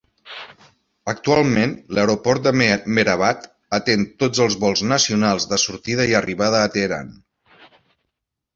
Actualment, 1.11 1.75
l'aeroport 1.97 2.47
de 2.47 2.53
Mehrabad 2.95 3.45
atén 3.79 4.07
tots 4.25 4.43
els 4.47 4.57
vols 4.65 4.83
nacionals 4.95 5.47
de 5.55 5.63
sortida 5.67 6.11
i 6.15 6.19
arribada 6.23 6.65
a 6.69 6.75
Teheran. 6.79 7.17